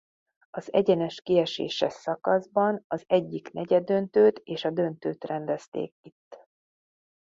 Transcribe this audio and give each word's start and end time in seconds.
Az 0.49 0.73
egyenes 0.73 1.21
kieséses 1.21 1.93
szakaszban 1.93 2.85
az 2.87 3.03
egyik 3.07 3.51
negyeddöntőt 3.51 4.41
és 4.43 4.63
a 4.65 4.69
döntőt 4.71 5.23
rendezték 5.23 5.93
itt. 6.01 6.45